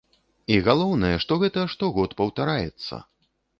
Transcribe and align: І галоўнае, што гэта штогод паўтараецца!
І 0.55 0.55
галоўнае, 0.67 1.11
што 1.27 1.37
гэта 1.45 1.67
штогод 1.75 2.19
паўтараецца! 2.25 2.95